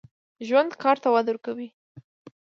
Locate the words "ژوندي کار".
0.47-0.97